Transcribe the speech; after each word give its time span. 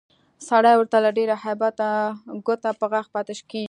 سړی 0.49 0.73
ورته 0.77 0.97
له 1.05 1.11
ډېره 1.17 1.35
هیبته 1.43 1.87
ګوته 2.45 2.69
په 2.79 2.85
غاښ 2.91 3.07
پاتې 3.13 3.33
کېږي 3.51 3.59